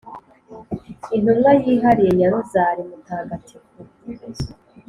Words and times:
intumwa 1.15 1.51
yihariye 1.63 2.13
ya 2.21 2.27
rozali 2.33 2.81
mutagatifu 2.89 3.75